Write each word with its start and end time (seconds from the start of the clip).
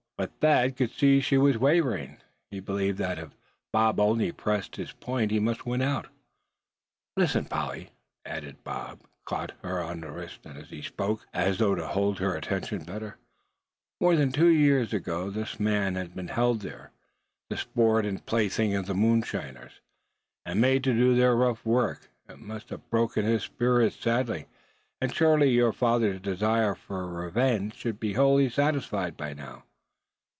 But 0.17 0.33
Thad 0.39 0.77
could 0.77 0.91
see 0.91 1.19
she 1.19 1.39
was 1.39 1.57
wavering. 1.57 2.17
He 2.51 2.59
believed 2.59 2.99
that 2.99 3.17
if 3.17 3.31
Bob 3.73 3.99
only 3.99 4.31
pressed 4.31 4.75
his 4.75 4.91
point 4.91 5.31
he 5.31 5.39
must 5.39 5.65
win 5.65 5.81
out. 5.81 6.09
"Listen, 7.17 7.45
Polly," 7.45 7.89
and 8.23 8.63
Bob 8.63 8.99
caught 9.25 9.53
hold 9.63 9.73
of 9.73 10.03
her 10.03 10.11
wrist 10.11 10.45
as 10.45 10.69
he 10.69 10.83
spoke, 10.83 11.25
as 11.33 11.57
though 11.57 11.73
to 11.73 11.87
hold 11.87 12.19
her 12.19 12.35
attention 12.35 12.83
better; 12.83 13.17
"more 13.99 14.15
than 14.15 14.31
two 14.31 14.45
long 14.45 14.59
years 14.59 14.91
this 14.91 15.59
man 15.59 15.95
has 15.95 16.09
been 16.09 16.27
held 16.27 16.59
there, 16.61 16.91
the 17.49 17.57
sport 17.57 18.05
and 18.05 18.23
plaything 18.27 18.75
of 18.75 18.85
the 18.85 18.93
moonshiners, 18.93 19.81
and 20.45 20.61
made 20.61 20.83
to 20.83 20.93
do 20.93 21.15
their 21.15 21.35
rough 21.35 21.65
work. 21.65 22.11
It 22.29 22.37
must 22.37 22.69
have 22.69 22.87
broken 22.91 23.25
his 23.25 23.41
spirit 23.41 23.93
sadly. 23.93 24.45
And 25.01 25.11
surely 25.11 25.49
your 25.49 25.73
father's 25.73 26.21
desire 26.21 26.75
for 26.75 27.07
revenge 27.07 27.73
should 27.73 27.99
be 27.99 28.13
wholly 28.13 28.49
satisfied 28.51 29.17
by 29.17 29.33
now. 29.33 29.63